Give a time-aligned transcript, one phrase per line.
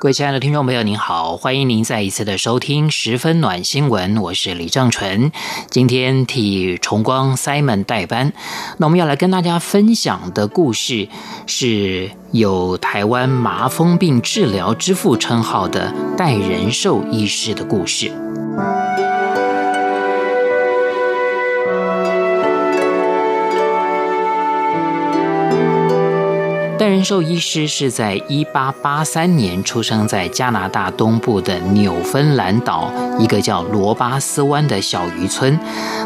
[0.00, 5.30] 各位亲爱的听众朋友，您好，欢迎您再一次的收听《十分暖新闻》，我是李正淳，
[5.68, 8.32] 今天替崇光 Simon 代班。
[8.78, 11.06] 那我们要来跟大家分享的故事，
[11.46, 18.10] 是有台湾麻风病治疗之父称号的戴仁寿医师的故事。
[26.80, 35.60] 戴仁寿医师是在一八八三年出生在加拿大东部的纽芬兰岛一个叫罗巴斯湾的小渔村。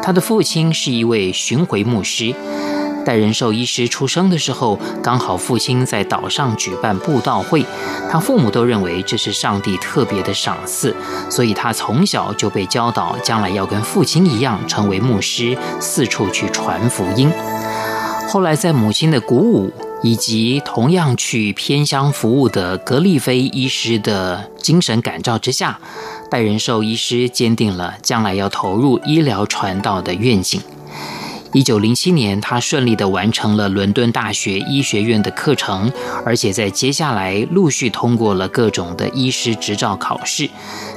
[0.00, 2.32] 他的父亲是一位巡回牧师。
[3.04, 7.66] 戴仁寿医师出生的时候，刚好父亲在岛上举办布道会，
[8.08, 10.94] 他父母都认为这是上帝特别的赏赐，
[11.28, 17.28] 所以他从小就被教导，将来要跟父亲一样成为牧师，四处去传福音。
[18.28, 25.78] 后来在母亲的鼓舞，以及同样去偏乡服务的格利菲医师的精神感召之下，
[26.30, 30.60] 戴仁寿医师坚定了将来要投入医疗传道的愿景。
[31.52, 35.92] 一九零七年，他顺利地完成了伦敦大学医学院的课程，
[36.24, 40.48] 而且在接下来陆续通过了各种的医师执照考试。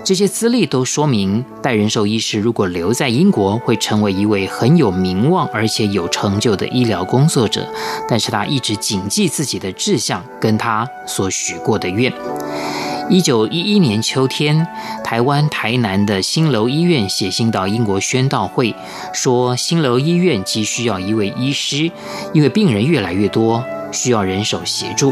[0.03, 7.67] 这些资历都说明，戴仁寿医师如果留在英国，会成为一位很有名望而且有成就的医疗工作者。
[8.07, 12.13] 但是他一直谨记自己的志向，跟他所许过的愿。
[13.09, 14.65] 一九一一年秋天，
[15.03, 18.73] 台湾台南的新楼医院写信到英国宣道会，
[19.13, 21.91] 说新楼医院急需要一位医师，
[22.33, 25.11] 因为病人越来越多，需要人手协助。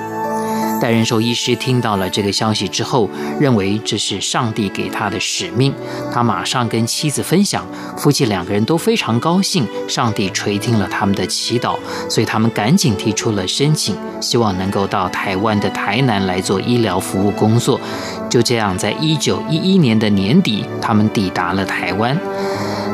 [0.81, 3.07] 戴仁寿医师听到了这个消息之后，
[3.39, 5.71] 认为这是上帝给他的使命。
[6.11, 7.63] 他马上跟妻子分享，
[7.95, 11.77] 夫妻两个人都非常高兴，上帝垂听了他们的祈祷，
[12.09, 17.79] 所以他们赶紧提出了申请，希望能够到台湾的台南来做医疗服务工作。
[18.27, 22.17] 就这样，在一九一一年的年底，他们抵达了台湾。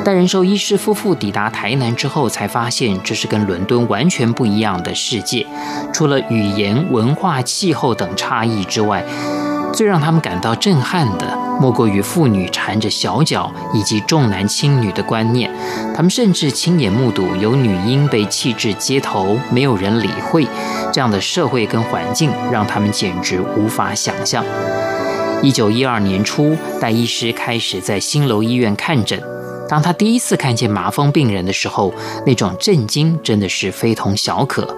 [0.08, 5.46] 戴仁寿医师夫妇抵达台南之后，才发现这是跟伦敦完全不一样的世界。
[5.92, 9.04] 除了语言、文化、气候等差异之外，
[9.74, 15.54] 最让他们感到震撼的，莫过于妇女缠着小脚以及重男轻女的观念。
[15.94, 20.48] 他们甚至亲眼目睹有女婴被弃置街头，没有人理会。
[20.94, 24.42] 这样的社会跟环境，让他们简直无法想象。
[25.42, 29.22] 一九一二年初，戴医师开始在新楼医院看诊。
[29.68, 31.94] 当他第一次看见麻风病人的时候，
[32.26, 34.76] 那种震惊真的是非同小可。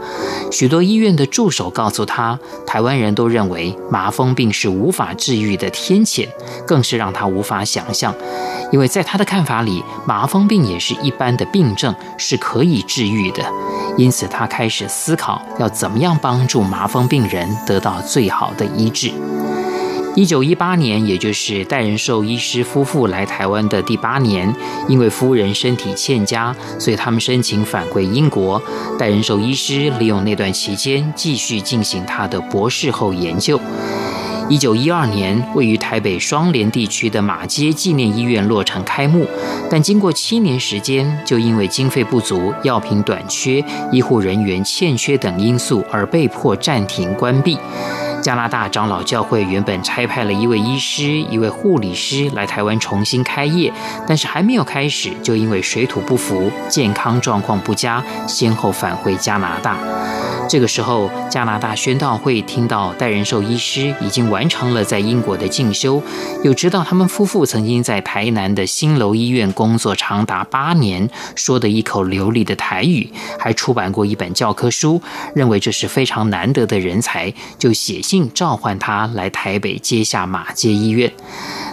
[0.51, 6.27] 许多医院的助手告诉他，台湾人都认为麻风病是无法治愈的天谴，
[6.65, 8.13] 更是让他无法想象。
[8.71, 13.43] 因为在他的看法里，麻风病也是一般的病症，是可以治愈的。
[13.97, 19.11] 因此，他开始思考要怎么样帮助麻风病人得到最好的医治。
[20.15, 24.53] 一九一八年，也就是戴仁寿医师夫妇来台湾的第八年，
[24.87, 28.61] 因为夫人身体欠佳，所以他们申请返回英国。
[28.97, 33.59] 戴仁寿医师利用那段期间，继续进行他的博士后研究。
[34.49, 39.27] 一九一二年，位于台北双连地区的马街纪念医院落成开幕，
[39.69, 47.57] 但经过七年时间，就因为经费不足、药品短缺、医护人员欠缺等因素，而被迫暂停关闭。
[48.21, 53.71] 加拿大长老教会原本差派了一位医师、一位护理师来台湾重新开业，
[54.07, 59.77] 但是还没有开始，就因为水土不服、健康状况不佳，先后返回加拿大。
[60.49, 66.01] 这个时候，加拿大宣道会听到戴仁寿医师已经完成了在英国的进修，
[66.43, 74.99] 又知道他们夫妇曾经在台南的新楼医院工作长达八年，说得一口流利的台语，还出版过一本教科书，
[75.35, 81.13] 认为这是非常难得的人才，就写信召唤他来台北接下马街医院。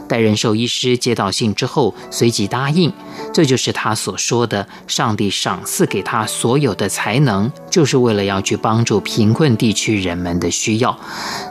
[0.07, 2.93] 戴仁寿医师接到信之后，随即答应。
[3.33, 10.99] 这就是他所说的：上帝赏赐给他所有的才能，就是为了要去帮助贫困地区人们的需要。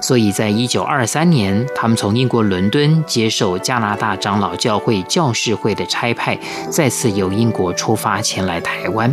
[0.02, 6.38] 所以在一九二三年，他们从英国伦敦接受加拿大长老教会教士会的差派，
[6.70, 9.10] 再次由英国出发前来台湾。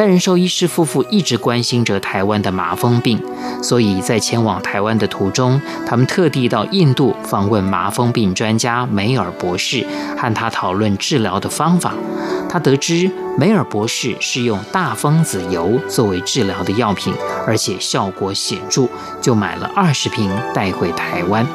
[0.00, 3.22] 戴仁寿医师夫妇一直关心着台湾的麻风病，
[3.62, 9.86] 所以在前往台湾的途中，他们特地到印度访问麻风病专家梅尔博士，
[10.16, 11.92] 和他讨论治疗的方法。
[12.48, 17.12] 他得知梅尔博士是用大分子油作为治疗的药品，
[17.46, 18.88] 而且效果显著，
[19.20, 21.46] 就买了二十瓶带回台湾。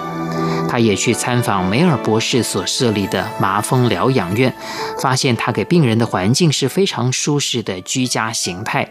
[0.76, 4.54] 他也去参访梅尔博士所设立的麻风疗养院，
[5.00, 8.90] 发现他给病人的环境是非常舒适的居家形态，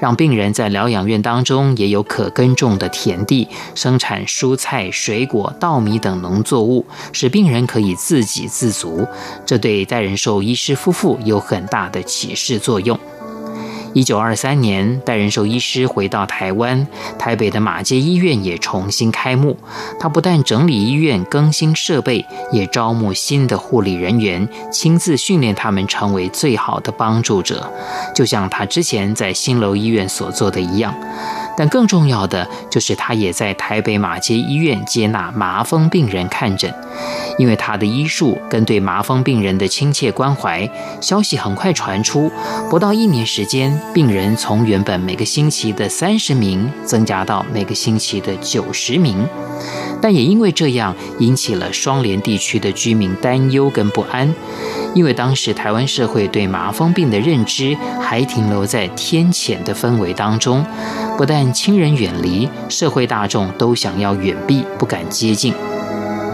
[0.00, 3.46] 让病人在疗养院当中也有可耕种的田地，
[3.76, 9.06] 生产蔬菜、水果、稻米等农作物，使病人可以自给自足。
[9.46, 12.98] 这对戴仁寿医师夫妇有很大的启示作用。
[13.92, 16.86] 一九二三年，戴仁寿医师回到台湾，
[17.18, 19.56] 台北的马街医院也重新开幕。
[19.98, 27.68] 他不但整理医院、更新设备，也招募新的护理人员，亲自训练他们成为最好的帮助者，
[28.14, 30.94] 就像他之前在新楼医院所做的一样。
[31.56, 36.72] 但更重要的就是，他也在台北马街医院接纳麻风病人看诊，
[37.38, 40.68] 因为他的医术跟对麻风病人的亲切关怀，
[41.00, 42.30] 消息很快传出，
[42.70, 49.26] 不到一年时间，病人从原本每个星期的三十名增加到每个星期的九十名。
[50.02, 54.34] 但也因为这样，引起了双连地区的居民担忧跟不安，
[54.94, 60.64] 因为当时台湾社会对麻风病的认知还停留在天谴的氛围当中，
[61.20, 65.52] 不但亲人远离，社会大众都想要远避，不敢接近。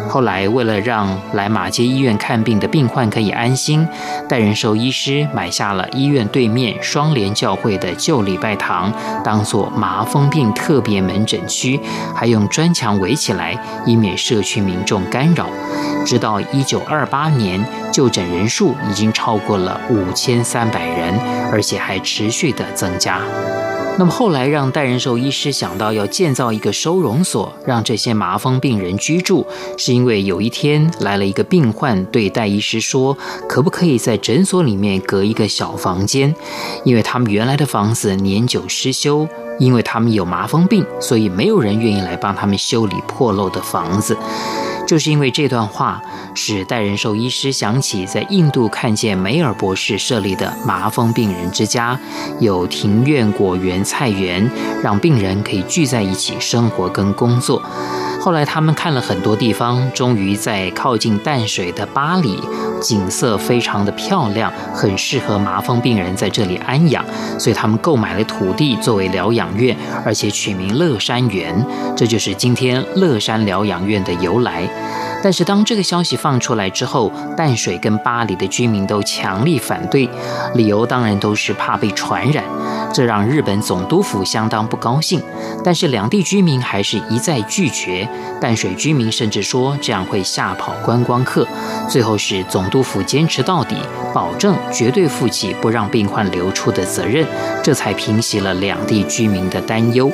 [0.09, 3.85] 后来，为了让来马街医院看病的病患可以安心，
[4.29, 8.93] 戴仁寿医师买下了医院对面双联教会的旧礼拜堂，
[9.25, 11.81] 当作麻风病特别门诊区，
[12.15, 15.49] 还用砖墙围起来，以免社区民众干扰。
[16.05, 17.61] 直到一九二八年，
[17.91, 21.19] 就诊人数已经超过了五千三百人，
[21.51, 23.21] 而且还持续的增加。
[23.99, 29.47] 那么后来，让戴仁寿医师想到要建造一个收容所，让这些麻风病人居住，
[29.79, 33.17] 是因为有一天来了一个病患，对戴医师说
[33.49, 36.35] ：“可不可以在诊所里面隔一个小房间？
[36.85, 39.27] 因为他们原来的房子年久失修，
[39.59, 44.15] 因为他们有麻风病，所以没有人愿意来帮他们修理破漏的房子。”
[44.87, 46.01] 就是因为这段话，
[46.35, 51.99] 使戴仁寿医师想起在印度看见梅尔博士设立的麻风病人之家，
[52.39, 54.49] 有庭院、果园、菜园，
[54.83, 57.61] 让病人可以聚在一起生活跟工作。
[58.27, 62.37] 后来他们看了很多地方，终于在靠近淡水的巴黎，
[62.83, 67.05] 景色非常的漂亮，很适合麻风病人在这里安养，
[67.39, 71.65] 所以他们购买了土地作为疗养院，而且取名乐山园，
[71.97, 74.69] 这就是今天乐山疗养院的由来。
[75.27, 80.09] 但是当这个消息放出来之后，淡水跟巴黎的居民都强力反对，
[80.55, 82.45] 理由当然都是怕被传染，
[82.95, 85.21] 这让日本总督府相当不高兴。
[85.65, 88.09] 但是两地居民还是一再拒绝，
[88.41, 91.45] 淡水居民甚至说这样会吓跑观光客。
[91.89, 93.75] 最后是总督府坚持到底，
[94.15, 97.27] 保证绝对负起不让病患流出的责任，
[97.65, 100.09] 这才平息了两地居民的担忧。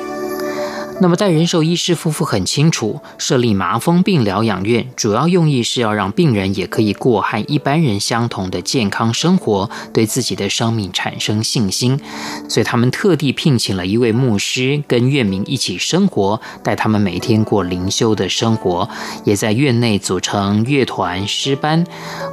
[1.00, 12.00] 那么戴仁寿医师夫妇很清楚，设立麻风病疗养院主要用意是要让病人也可以过和一般人相同的健康生活，对自己的生命产生信心。
[12.48, 18.88] 所以他们特地聘请了一位牧师，跟院民一起生活，带他们每天过灵修的生活，
[19.24, 21.84] 也在院内组成乐团诗班。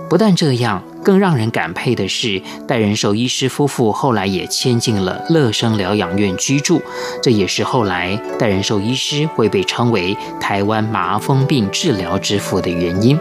[0.08, 0.84] 不但这样。
[1.04, 6.82] 更让人感佩的是，戴仁寿医师夫妇后来也迁进了乐生疗养院居住，
[7.22, 13.18] 这也是后来戴仁寿医师会被称为台湾麻风病治疗之父的原因。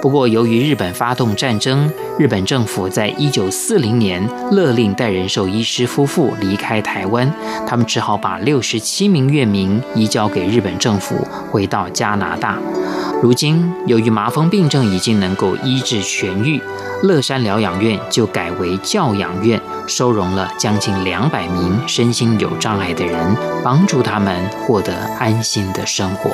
[0.00, 7.32] 不过，由于日本发动战争，日本政府在一九四零年勒令戴仁寿医师夫妇离开台湾，
[7.66, 12.58] 他们只好把六十七名院民移交给日本政府，回到加拿大。
[13.24, 16.60] 如今，由于麻风病症已经能够医治痊愈，
[17.04, 26.30] 乐山疗养院就改为教养院，收容了将近两百名身心有障碍的人，帮助他们获得安心的生活。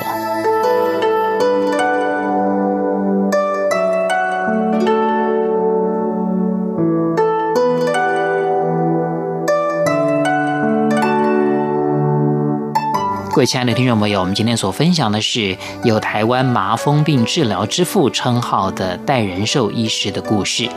[13.32, 20.68] 各位亲爱的听众朋友，我们今天所分享的是有台湾麻风病治疗之父称号的戴仁寿医师的故事。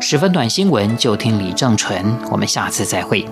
[0.00, 2.04] 十分短新闻，就听李正淳。
[2.28, 3.24] 我们下次再会。